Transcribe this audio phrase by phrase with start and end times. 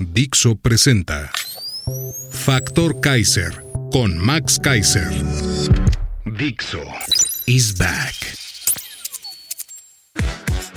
[0.00, 1.30] Dixo presenta
[2.30, 5.08] Factor Kaiser con Max Kaiser.
[6.24, 6.82] Dixo
[7.46, 8.14] is back.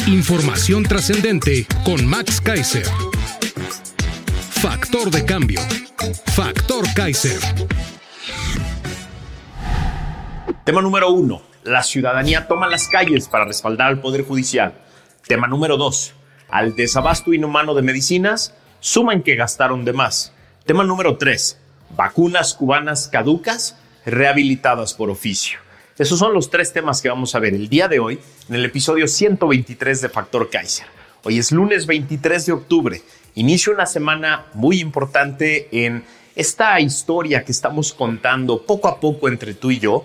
[0.07, 2.85] Información trascendente con Max Kaiser.
[4.49, 5.61] Factor de cambio.
[6.35, 7.39] Factor Kaiser.
[10.63, 11.41] Tema número uno.
[11.63, 14.73] La ciudadanía toma las calles para respaldar al Poder Judicial.
[15.27, 16.13] Tema número dos.
[16.49, 18.53] Al desabasto inhumano de medicinas,
[18.85, 20.31] suman que gastaron de más.
[20.63, 21.57] Tema número tres.
[21.97, 25.57] Vacunas cubanas caducas, rehabilitadas por oficio.
[25.97, 28.63] Esos son los tres temas que vamos a ver el día de hoy en el
[28.63, 30.85] episodio 123 de Factor Kaiser.
[31.23, 33.01] Hoy es lunes 23 de octubre.
[33.33, 36.03] Inicio una semana muy importante en
[36.35, 40.03] esta historia que estamos contando poco a poco entre tú y yo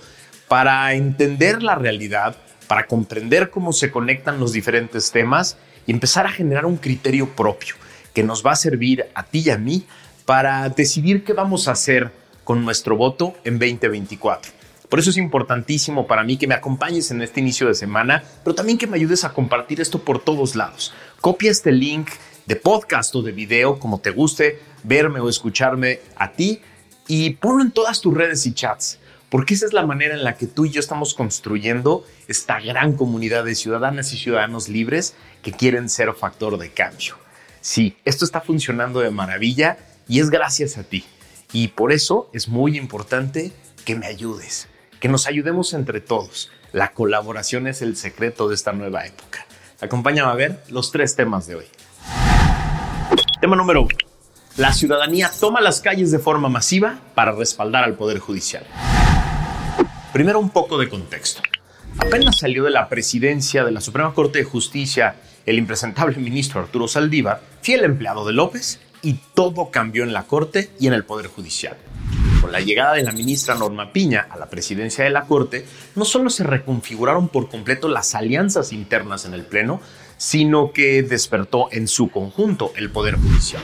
[0.48, 2.34] para entender la realidad,
[2.66, 7.74] para comprender cómo se conectan los diferentes temas y empezar a generar un criterio propio
[8.12, 9.84] que nos va a servir a ti y a mí
[10.24, 12.12] para decidir qué vamos a hacer
[12.44, 14.52] con nuestro voto en 2024.
[14.88, 18.56] Por eso es importantísimo para mí que me acompañes en este inicio de semana, pero
[18.56, 20.92] también que me ayudes a compartir esto por todos lados.
[21.20, 22.08] Copia este link
[22.46, 26.60] de podcast o de video, como te guste verme o escucharme a ti,
[27.06, 30.36] y ponlo en todas tus redes y chats, porque esa es la manera en la
[30.36, 35.52] que tú y yo estamos construyendo esta gran comunidad de ciudadanas y ciudadanos libres que
[35.52, 37.14] quieren ser factor de cambio.
[37.60, 41.04] Sí, esto está funcionando de maravilla y es gracias a ti.
[41.52, 43.52] Y por eso es muy importante
[43.84, 44.68] que me ayudes
[45.00, 46.50] que nos ayudemos entre todos.
[46.72, 49.46] La colaboración es el secreto de esta nueva época.
[49.80, 51.64] Acompáñame a ver los tres temas de hoy.
[53.40, 53.96] Tema número uno.
[54.56, 58.64] La ciudadanía toma las calles de forma masiva para respaldar al Poder Judicial.
[60.12, 61.40] Primero un poco de contexto.
[61.98, 65.16] Apenas salió de la presidencia de la Suprema Corte de Justicia
[65.50, 70.70] el impresentable ministro Arturo Saldívar, fiel empleado de López, y todo cambió en la Corte
[70.78, 71.76] y en el Poder Judicial.
[72.40, 75.66] Con la llegada de la ministra Norma Piña a la presidencia de la Corte,
[75.96, 79.80] no solo se reconfiguraron por completo las alianzas internas en el Pleno,
[80.16, 83.62] sino que despertó en su conjunto el Poder Judicial.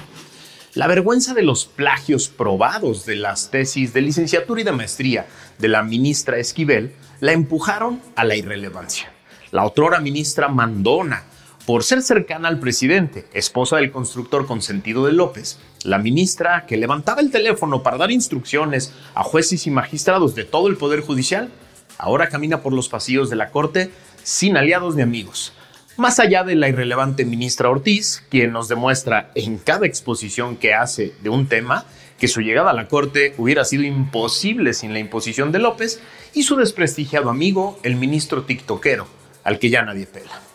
[0.74, 5.26] La vergüenza de los plagios probados de las tesis de licenciatura y de maestría
[5.58, 9.12] de la ministra Esquivel la empujaron a la irrelevancia.
[9.52, 11.22] La otrora ministra Mandona
[11.66, 17.20] por ser cercana al presidente, esposa del constructor consentido de López, la ministra que levantaba
[17.20, 21.50] el teléfono para dar instrucciones a jueces y magistrados de todo el Poder Judicial,
[21.98, 23.90] ahora camina por los pasillos de la Corte
[24.22, 25.52] sin aliados ni amigos.
[25.96, 31.14] Más allá de la irrelevante ministra Ortiz, quien nos demuestra en cada exposición que hace
[31.22, 31.84] de un tema
[32.20, 36.00] que su llegada a la Corte hubiera sido imposible sin la imposición de López,
[36.32, 39.06] y su desprestigiado amigo, el ministro tiktokero,
[39.42, 40.45] al que ya nadie pela.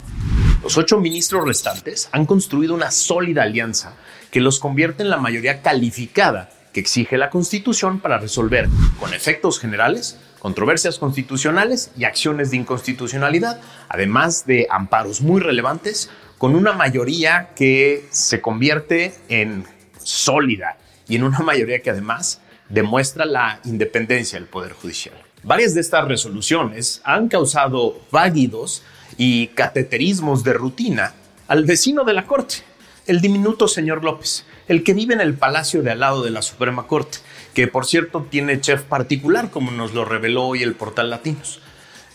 [0.64, 3.96] Los ocho ministros restantes han construido una sólida alianza
[4.30, 9.60] que los convierte en la mayoría calificada que exige la Constitución para resolver, con efectos
[9.60, 17.50] generales, controversias constitucionales y acciones de inconstitucionalidad, además de amparos muy relevantes, con una mayoría
[17.56, 19.66] que se convierte en
[20.02, 22.40] sólida y en una mayoría que además
[22.70, 25.16] demuestra la independencia del Poder Judicial.
[25.44, 28.84] Varias de estas resoluciones han causado váguidos
[29.24, 31.14] y cateterismos de rutina
[31.48, 32.64] al vecino de la Corte,
[33.06, 36.42] el diminuto señor López, el que vive en el palacio de al lado de la
[36.42, 37.20] Suprema Corte,
[37.54, 41.62] que por cierto tiene chef particular, como nos lo reveló hoy el portal Latinos.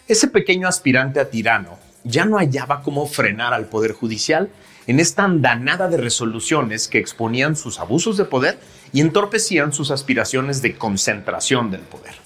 [0.09, 4.49] Ese pequeño aspirante a tirano ya no hallaba cómo frenar al Poder Judicial
[4.89, 8.59] en esta andanada de resoluciones que exponían sus abusos de poder
[8.93, 12.26] y entorpecían sus aspiraciones de concentración del poder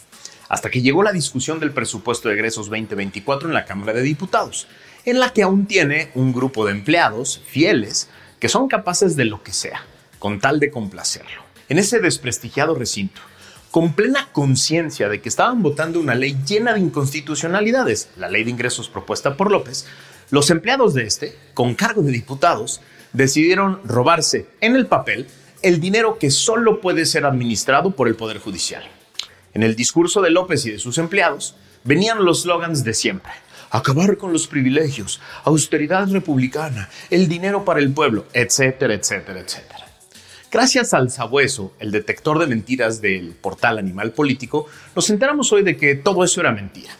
[0.50, 4.66] hasta que llegó la discusión del presupuesto de egresos 2024 en la Cámara de Diputados,
[5.04, 8.10] en la que aún tiene un grupo de empleados fieles
[8.40, 9.84] que son capaces de lo que sea,
[10.18, 11.44] con tal de complacerlo.
[11.68, 13.20] En ese desprestigiado recinto,
[13.70, 18.50] con plena conciencia de que estaban votando una ley llena de inconstitucionalidades, la ley de
[18.50, 19.86] ingresos propuesta por López,
[20.30, 22.80] los empleados de este, con cargo de diputados,
[23.12, 25.28] decidieron robarse en el papel
[25.62, 28.82] el dinero que solo puede ser administrado por el Poder Judicial.
[29.54, 33.32] En el discurso de López y de sus empleados venían los slogans de siempre.
[33.72, 39.86] acabar con los privilegios, austeridad republicana, el dinero para el pueblo, etcétera, etcétera, etcétera.
[40.50, 44.66] Gracias al sabueso, el detector de mentiras del portal Animal Político,
[44.96, 46.90] nos enteramos hoy de que todo eso era mentira.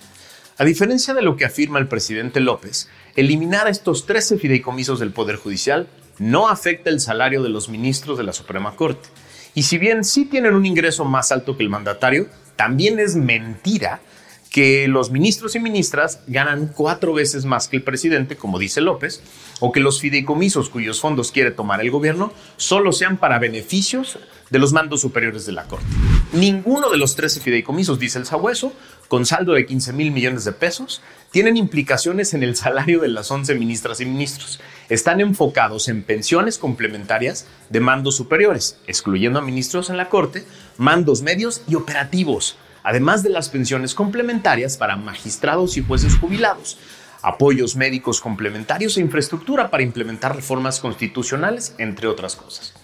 [0.58, 5.34] A diferencia de lo que afirma el presidente López, eliminar estos 13 fideicomisos del Poder
[5.34, 5.88] Judicial
[6.20, 9.08] no afecta el salario de los ministros de la Suprema Corte.
[9.54, 14.00] Y si bien sí tienen un ingreso más alto que el mandatario, también es mentira
[14.50, 19.22] que los ministros y ministras ganan cuatro veces más que el presidente, como dice López,
[19.60, 24.18] o que los fideicomisos cuyos fondos quiere tomar el gobierno solo sean para beneficios
[24.50, 25.86] de los mandos superiores de la Corte.
[26.32, 28.72] Ninguno de los 13 fideicomisos, dice el sabueso,
[29.08, 31.00] con saldo de 15 mil millones de pesos,
[31.30, 34.60] tienen implicaciones en el salario de las 11 ministras y ministros.
[34.88, 40.44] Están enfocados en pensiones complementarias de mandos superiores, excluyendo a ministros en la Corte,
[40.76, 46.78] mandos medios y operativos además de las pensiones complementarias para magistrados y jueces jubilados,
[47.22, 52.74] apoyos médicos complementarios e infraestructura para implementar reformas constitucionales, entre otras cosas.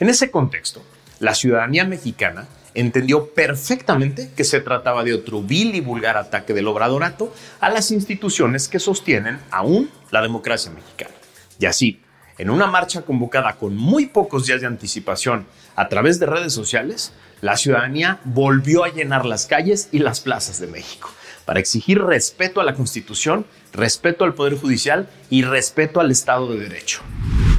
[0.00, 0.82] En ese contexto,
[1.20, 6.66] la ciudadanía mexicana entendió perfectamente que se trataba de otro vil y vulgar ataque del
[6.66, 11.14] obradorato a las instituciones que sostienen aún la democracia mexicana.
[11.58, 12.00] Y así,
[12.36, 15.46] en una marcha convocada con muy pocos días de anticipación
[15.76, 20.58] a través de redes sociales, la ciudadanía volvió a llenar las calles y las plazas
[20.58, 21.10] de México
[21.44, 26.60] para exigir respeto a la Constitución, respeto al Poder Judicial y respeto al Estado de
[26.60, 27.02] Derecho.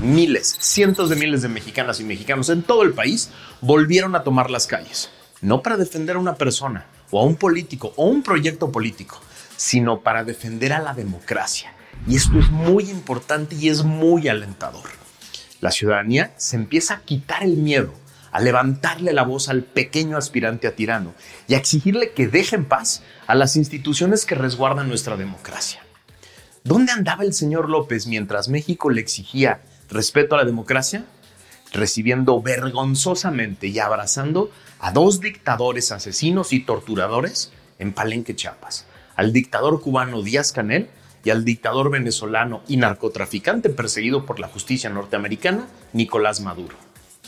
[0.05, 4.51] Miles, cientos de miles de mexicanas y mexicanos en todo el país volvieron a tomar
[4.51, 5.09] las calles,
[5.41, 9.19] no para defender a una persona o a un político o un proyecto político,
[9.57, 11.73] sino para defender a la democracia.
[12.07, 14.83] Y esto es muy importante y es muy alentador.
[15.59, 17.91] La ciudadanía se empieza a quitar el miedo
[18.31, 21.15] a levantarle la voz al pequeño aspirante a tirano
[21.47, 25.81] y a exigirle que deje en paz a las instituciones que resguardan nuestra democracia.
[26.63, 31.05] ¿Dónde andaba el señor López mientras México le exigía respeto a la democracia?
[31.73, 38.85] Recibiendo vergonzosamente y abrazando a dos dictadores asesinos y torturadores en Palenque, Chiapas,
[39.15, 40.89] al dictador cubano Díaz Canel
[41.23, 46.77] y al dictador venezolano y narcotraficante perseguido por la justicia norteamericana, Nicolás Maduro.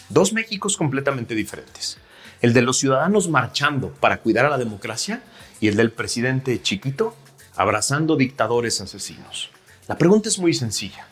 [0.10, 1.98] Dos Méxicos completamente diferentes.
[2.42, 5.22] El de los ciudadanos marchando para cuidar a la democracia
[5.60, 7.16] y el del presidente chiquito
[7.56, 9.50] abrazando dictadores asesinos.
[9.88, 11.08] La pregunta es muy sencilla.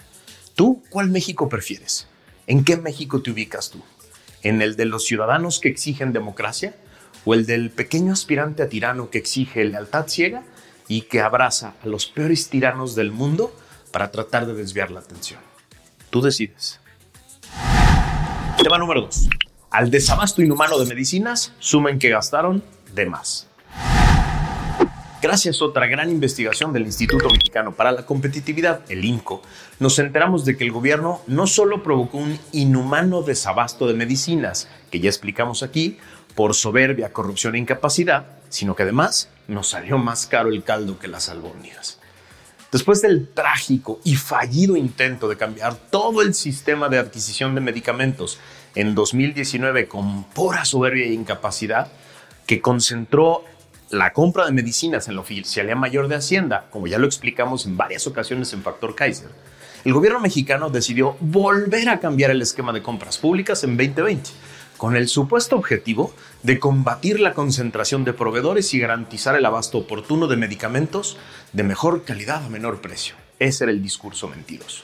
[0.56, 2.07] ¿Tú cuál México prefieres?
[2.48, 3.84] ¿En qué México te ubicas tú?
[4.42, 6.78] ¿En el de los ciudadanos que exigen democracia?
[7.25, 10.44] ¿O el del pequeño aspirante a tirano que exige lealtad ciega
[10.88, 13.54] y que abraza a los peores tiranos del mundo
[13.92, 15.42] para tratar de desviar la atención?
[16.10, 16.80] Tú decides.
[18.58, 19.28] Tema número 2.
[19.72, 22.63] Al desabasto inhumano de medicinas, sumen que gastaron
[22.94, 23.50] de más.
[25.25, 29.42] Gracias a otra gran investigación del Instituto Mexicano para la Competitividad, el INCO,
[29.80, 35.00] nos enteramos de que el gobierno no solo provocó un inhumano desabasto de medicinas, que
[35.00, 35.98] ya explicamos aquí,
[36.36, 41.07] por soberbia, corrupción e incapacidad, sino que además nos salió más caro el caldo que
[41.07, 41.98] las albóndigas.
[42.72, 48.38] Después del trágico y fallido intento de cambiar todo el sistema de adquisición de medicamentos
[48.75, 51.88] en 2019 con pura soberbia e incapacidad,
[52.45, 53.44] que concentró
[53.90, 57.78] la compra de medicinas en la Oficialía Mayor de Hacienda, como ya lo explicamos en
[57.78, 59.30] varias ocasiones en Factor Kaiser,
[59.84, 64.32] el gobierno mexicano decidió volver a cambiar el esquema de compras públicas en 2020
[64.77, 66.13] con el supuesto objetivo
[66.44, 71.18] de combatir la concentración de proveedores y garantizar el abasto oportuno de medicamentos
[71.54, 73.15] de mejor calidad a menor precio.
[73.39, 74.84] Ese era el discurso mentiroso.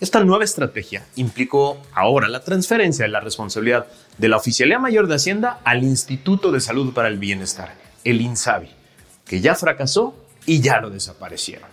[0.00, 3.86] Esta nueva estrategia implicó ahora la transferencia de la responsabilidad
[4.18, 8.70] de la Oficialía Mayor de Hacienda al Instituto de Salud para el Bienestar, el INSABI,
[9.24, 10.14] que ya fracasó
[10.46, 11.68] y ya lo desaparecieron.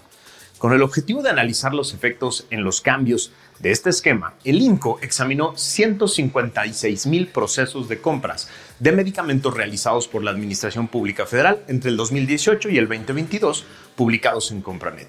[0.59, 5.00] Con el objetivo de analizar los efectos en los cambios de este esquema, el INCO
[5.01, 11.91] examinó 156 mil procesos de compras de medicamentos realizados por la Administración Pública Federal entre
[11.91, 15.07] el 2018 y el 2022, publicados en Compranet.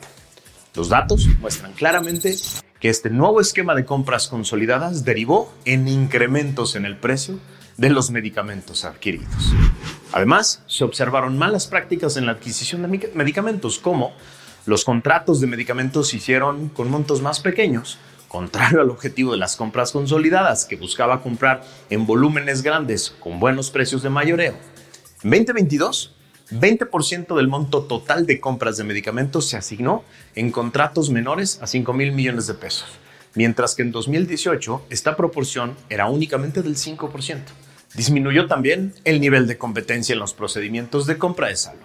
[0.77, 2.37] Los datos muestran claramente
[2.79, 7.41] que este nuevo esquema de compras consolidadas derivó en incrementos en el precio
[7.81, 9.55] de los medicamentos adquiridos.
[10.13, 14.13] Además, se observaron malas prácticas en la adquisición de medicamentos, como
[14.67, 17.97] los contratos de medicamentos se hicieron con montos más pequeños,
[18.29, 23.71] contrario al objetivo de las compras consolidadas, que buscaba comprar en volúmenes grandes con buenos
[23.71, 24.57] precios de mayoreo.
[25.23, 26.15] En 2022,
[26.51, 31.95] 20% del monto total de compras de medicamentos se asignó en contratos menores a 5
[31.95, 32.89] mil millones de pesos,
[33.35, 37.39] mientras que en 2018 esta proporción era únicamente del 5%.
[37.95, 41.81] Disminuyó también el nivel de competencia en los procedimientos de compra de salud.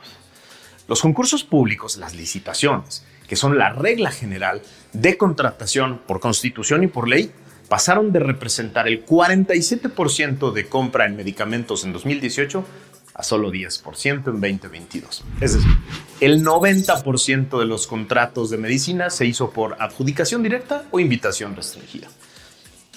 [0.88, 4.62] Los concursos públicos, las licitaciones, que son la regla general
[4.94, 7.32] de contratación por constitución y por ley,
[7.68, 12.64] pasaron de representar el 47% de compra en medicamentos en 2018
[13.16, 15.24] a solo 10% en 2022.
[15.42, 15.72] Es decir,
[16.20, 22.10] el 90% de los contratos de medicina se hizo por adjudicación directa o invitación restringida.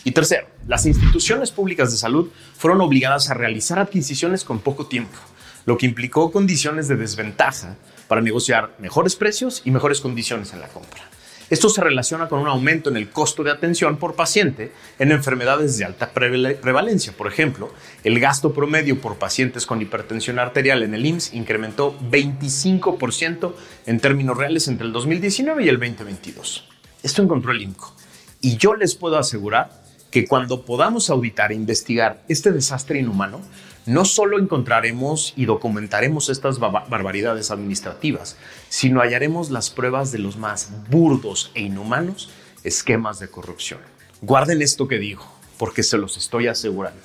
[0.04, 5.18] Y tercero, las instituciones públicas de salud fueron obligadas a realizar adquisiciones con poco tiempo,
[5.66, 7.76] lo que implicó condiciones de desventaja
[8.06, 11.02] para negociar mejores precios y mejores condiciones en la compra.
[11.50, 15.78] Esto se relaciona con un aumento en el costo de atención por paciente en enfermedades
[15.78, 17.14] de alta prevalencia.
[17.16, 17.72] Por ejemplo,
[18.04, 23.54] el gasto promedio por pacientes con hipertensión arterial en el IMSS incrementó 25%
[23.86, 26.68] en términos reales entre el 2019 y el 2022.
[27.02, 27.94] Esto encontró el INCO.
[28.42, 29.70] Y yo les puedo asegurar
[30.10, 33.40] que cuando podamos auditar e investigar este desastre inhumano,
[33.86, 38.36] no solo encontraremos y documentaremos estas barbaridades administrativas,
[38.68, 42.30] sino hallaremos las pruebas de los más burdos e inhumanos
[42.64, 43.80] esquemas de corrupción.
[44.20, 45.24] Guarden esto que digo,
[45.58, 47.00] porque se los estoy asegurando.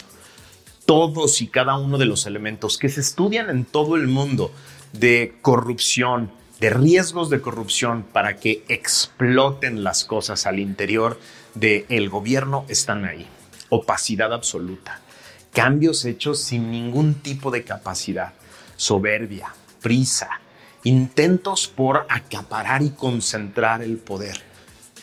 [0.85, 4.51] Todos y cada uno de los elementos que se estudian en todo el mundo
[4.91, 11.17] de corrupción, de riesgos de corrupción para que exploten las cosas al interior
[11.55, 13.27] del gobierno están ahí.
[13.69, 15.03] Opacidad absoluta
[15.53, 18.33] cambios hechos sin ningún tipo de capacidad,
[18.75, 20.41] soberbia, prisa,
[20.83, 24.41] intentos por acaparar y concentrar el poder.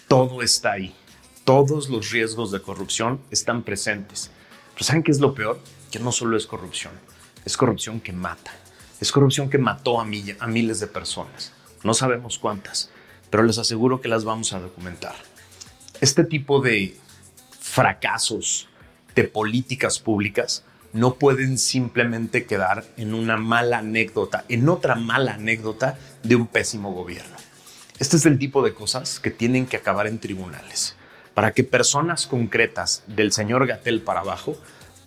[0.08, 0.94] Todo está ahí.
[1.44, 4.30] Todos los riesgos de corrupción están presentes.
[4.74, 5.60] Pero ¿saben qué es lo peor?
[5.90, 6.92] Que no solo es corrupción,
[7.44, 8.52] es corrupción que mata.
[9.00, 11.52] Es corrupción que mató a miles de personas.
[11.82, 12.90] No sabemos cuántas,
[13.30, 15.14] pero les aseguro que las vamos a documentar.
[16.00, 16.96] Este tipo de
[17.60, 18.70] fracasos
[19.14, 20.64] de políticas públicas
[20.94, 26.94] no pueden simplemente quedar en una mala anécdota, en otra mala anécdota de un pésimo
[26.94, 27.36] gobierno.
[27.98, 30.96] Este es el tipo de cosas que tienen que acabar en tribunales,
[31.34, 34.56] para que personas concretas del señor Gatel para abajo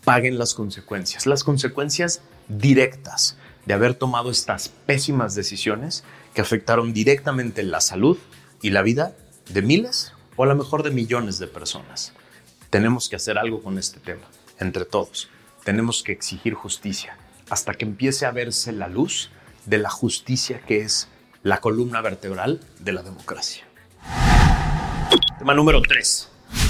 [0.04, 3.36] paguen las consecuencias, las consecuencias directas
[3.66, 6.04] de haber tomado estas pésimas decisiones
[6.36, 8.20] que afectaron directamente la salud
[8.62, 9.16] y la vida
[9.50, 12.14] de miles o a lo mejor de millones de personas.
[12.70, 14.28] Tenemos que hacer algo con este tema,
[14.60, 15.30] entre todos.
[15.64, 17.18] Tenemos que exigir justicia
[17.50, 19.30] hasta que empiece a verse la luz
[19.66, 21.08] de la justicia que es
[21.44, 23.66] la columna vertebral de la democracia.
[25.38, 26.30] Tema número 3.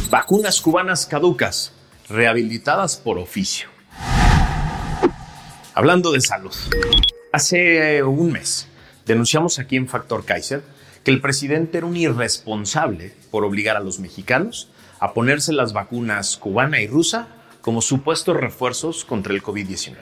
[0.09, 1.73] Vacunas cubanas caducas,
[2.09, 3.69] rehabilitadas por oficio.
[5.75, 6.53] Hablando de salud,
[7.31, 8.67] hace un mes
[9.05, 10.63] denunciamos aquí en Factor Kaiser
[11.03, 14.69] que el presidente era un irresponsable por obligar a los mexicanos
[14.99, 17.27] a ponerse las vacunas cubana y rusa
[17.61, 19.97] como supuestos refuerzos contra el COVID-19.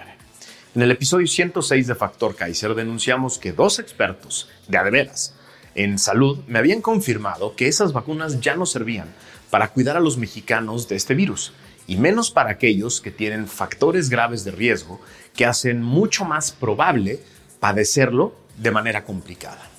[0.75, 5.35] En el episodio 106 de Factor Kaiser denunciamos que dos expertos de adeveras
[5.75, 9.07] en salud me habían confirmado que esas vacunas ya no servían
[9.49, 11.53] para cuidar a los mexicanos de este virus,
[11.87, 15.01] y menos para aquellos que tienen factores graves de riesgo
[15.35, 17.19] que hacen mucho más probable
[17.59, 19.70] padecerlo de manera complicada.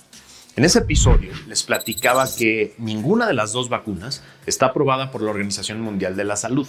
[0.55, 5.31] En ese episodio les platicaba que ninguna de las dos vacunas está aprobada por la
[5.31, 6.67] Organización Mundial de la Salud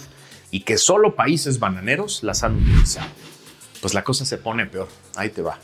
[0.50, 3.10] y que solo países bananeros las han utilizado.
[3.82, 4.88] Pues la cosa se pone peor.
[5.16, 5.58] Ahí te va.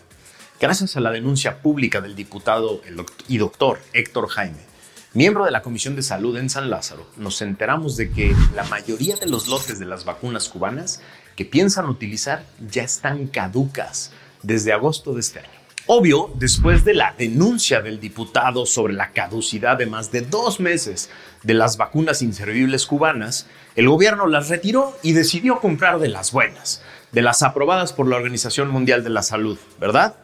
[0.60, 2.82] Gracias a la denuncia pública del diputado
[3.26, 4.66] y doctor Héctor Jaime,
[5.14, 9.16] miembro de la Comisión de Salud en San Lázaro, nos enteramos de que la mayoría
[9.16, 11.00] de los lotes de las vacunas cubanas
[11.36, 14.12] que piensan utilizar ya están caducas
[14.42, 15.59] desde agosto de este año.
[15.92, 21.10] Obvio, después de la denuncia del diputado sobre la caducidad de más de dos meses
[21.42, 26.80] de las vacunas inservibles cubanas, el gobierno las retiró y decidió comprar de las buenas,
[27.10, 30.14] de las aprobadas por la Organización Mundial de la Salud, ¿verdad?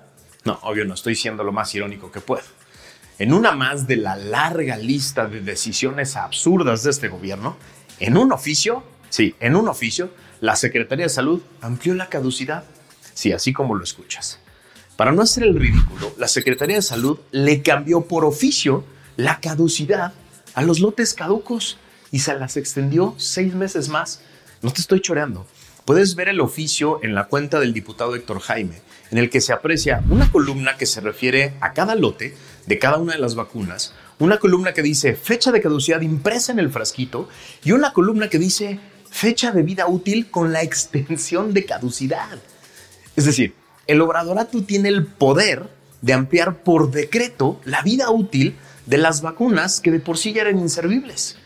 [0.44, 2.44] No, obvio, no estoy siendo lo más irónico que puedo.
[3.18, 7.56] En una más de la larga lista de decisiones absurdas de este gobierno,
[7.98, 12.62] en un oficio, sí, en un oficio, la Secretaría de Salud amplió la caducidad.
[13.14, 14.38] Sí, así como lo escuchas.
[14.96, 18.82] Para no hacer el ridículo, la Secretaría de Salud le cambió por oficio
[19.16, 20.14] la caducidad
[20.54, 21.76] a los lotes caducos
[22.10, 24.22] y se las extendió seis meses más.
[24.62, 25.46] No te estoy choreando.
[25.84, 29.52] Puedes ver el oficio en la cuenta del diputado Héctor Jaime, en el que se
[29.52, 32.34] aprecia una columna que se refiere a cada lote
[32.66, 36.58] de cada una de las vacunas, una columna que dice fecha de caducidad impresa en
[36.58, 37.28] el frasquito
[37.62, 42.38] y una columna que dice fecha de vida útil con la extensión de caducidad.
[43.14, 43.54] Es decir,
[43.86, 45.68] el obradorato tiene el poder
[46.02, 50.42] de ampliar por decreto la vida útil de las vacunas que de por sí ya
[50.42, 51.36] eran inservibles.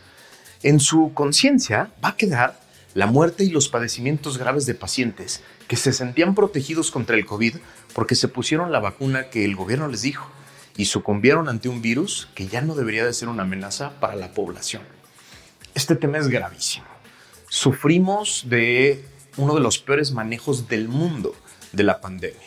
[0.62, 2.60] En su conciencia va a quedar
[2.94, 7.56] la muerte y los padecimientos graves de pacientes que se sentían protegidos contra el COVID
[7.94, 10.28] porque se pusieron la vacuna que el gobierno les dijo
[10.76, 14.32] y sucumbieron ante un virus que ya no debería de ser una amenaza para la
[14.32, 14.82] población.
[15.74, 16.86] Este tema es gravísimo.
[17.48, 19.04] Sufrimos de
[19.36, 21.34] uno de los peores manejos del mundo
[21.72, 22.38] de la pandemia.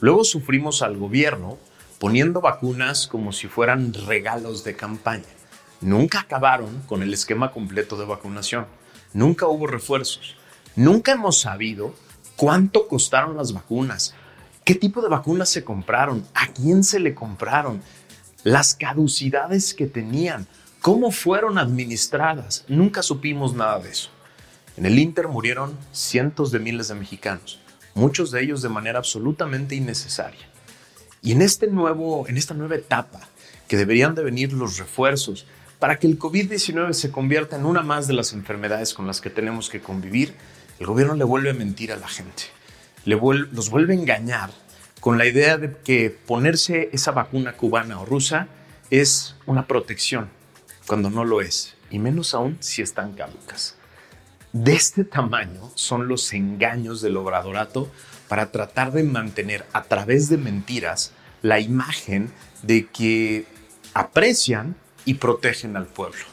[0.00, 1.58] Luego sufrimos al gobierno
[1.98, 5.24] poniendo vacunas como si fueran regalos de campaña.
[5.80, 8.66] Nunca acabaron con el esquema completo de vacunación.
[9.12, 10.36] Nunca hubo refuerzos.
[10.76, 11.94] Nunca hemos sabido
[12.36, 14.14] cuánto costaron las vacunas,
[14.64, 17.80] qué tipo de vacunas se compraron, a quién se le compraron,
[18.42, 20.46] las caducidades que tenían,
[20.80, 22.64] cómo fueron administradas.
[22.68, 24.10] Nunca supimos nada de eso.
[24.76, 27.60] En el Inter murieron cientos de miles de mexicanos,
[27.94, 30.46] muchos de ellos de manera absolutamente innecesaria.
[31.22, 33.20] Y en, este nuevo, en esta nueva etapa,
[33.68, 35.46] que deberían de venir los refuerzos
[35.78, 39.30] para que el COVID-19 se convierta en una más de las enfermedades con las que
[39.30, 40.34] tenemos que convivir,
[40.78, 42.44] el gobierno le vuelve a mentir a la gente,
[43.04, 44.50] le los vuelve a engañar
[45.00, 48.48] con la idea de que ponerse esa vacuna cubana o rusa
[48.90, 50.30] es una protección,
[50.86, 53.76] cuando no lo es, y menos aún si están caducas.
[54.54, 57.90] De este tamaño son los engaños del obradorato
[58.28, 61.10] para tratar de mantener a través de mentiras
[61.42, 62.30] la imagen
[62.62, 63.46] de que
[63.94, 66.24] aprecian y protegen al pueblo.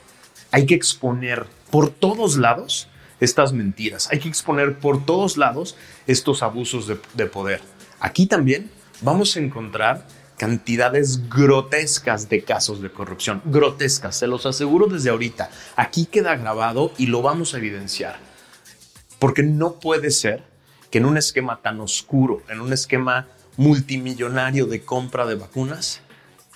[0.51, 2.87] Hay que exponer por todos lados
[3.21, 4.07] estas mentiras.
[4.11, 5.75] Hay que exponer por todos lados
[6.05, 7.61] estos abusos de, poder.
[7.99, 8.69] Aquí también
[9.01, 10.05] vamos a encontrar
[10.41, 13.43] cantidades grotescas de casos de corrupción.
[13.45, 15.51] Grotescas, se los aseguro desde ahorita.
[15.75, 18.17] Aquí queda grabado y lo vamos a evidenciar.
[19.19, 20.43] Porque no puede ser
[20.89, 26.01] que en un esquema tan oscuro, en un esquema multimillonario de compra de vacunas,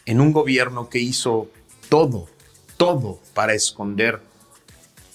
[0.08, 1.52] en un gobierno que hizo
[1.88, 2.28] todo,
[2.78, 4.20] todo para esconder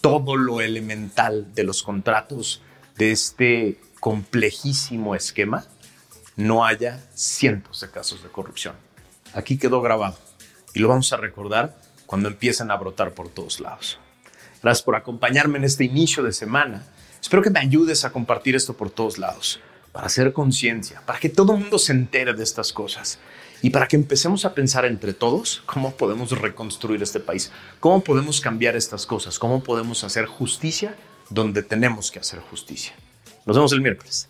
[0.01, 2.63] todo lo elemental de los contratos
[2.97, 5.67] de este complejísimo esquema,
[6.41, 8.75] no haya cientos de casos de corrupción.
[9.33, 10.19] Aquí quedó grabado
[10.75, 13.99] y lo vamos a recordar cuando empiecen a brotar por todos lados.
[14.63, 16.85] Gracias por acompañarme en este inicio de semana.
[17.21, 19.61] Espero que me ayudes a compartir esto por todos lados,
[19.93, 23.19] para hacer conciencia, para que todo el mundo se entere de estas cosas
[23.63, 28.41] y para que empecemos a pensar entre todos cómo podemos reconstruir este país, cómo podemos
[28.41, 30.97] cambiar estas cosas, cómo podemos hacer justicia
[31.29, 32.95] donde tenemos que hacer justicia.
[33.45, 34.30] Nos vemos el miércoles.